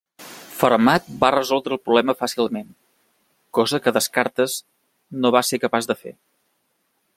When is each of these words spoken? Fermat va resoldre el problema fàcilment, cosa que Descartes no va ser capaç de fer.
Fermat 0.59 1.09
va 1.23 1.29
resoldre 1.35 1.77
el 1.77 1.81
problema 1.89 2.15
fàcilment, 2.21 2.71
cosa 3.59 3.81
que 3.85 3.95
Descartes 3.99 4.57
no 5.27 5.35
va 5.37 5.45
ser 5.53 5.63
capaç 5.67 5.93
de 5.93 6.01
fer. 6.03 6.19